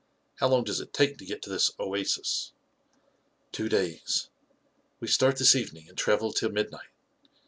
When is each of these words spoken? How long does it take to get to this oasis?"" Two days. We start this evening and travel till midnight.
How 0.37 0.47
long 0.47 0.63
does 0.63 0.79
it 0.79 0.93
take 0.93 1.19
to 1.19 1.25
get 1.27 1.43
to 1.43 1.49
this 1.51 1.69
oasis?"" 1.79 2.53
Two 3.51 3.69
days. 3.69 4.29
We 4.99 5.07
start 5.07 5.37
this 5.37 5.55
evening 5.55 5.87
and 5.87 5.95
travel 5.95 6.33
till 6.33 6.49
midnight. 6.49 6.89